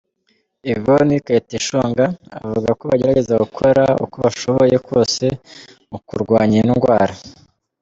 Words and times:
Yvonne 0.73 1.15
Kayiteshonga, 1.25 2.05
avuga 2.45 2.69
ko 2.79 2.83
bagerageza 2.91 3.33
gukora 3.43 3.83
uko 4.03 4.15
bashoboye 4.25 4.75
kose 4.87 5.25
mu 5.89 5.99
kurwanya 6.07 6.55
iyi 6.57 6.67
ndwara. 6.71 7.15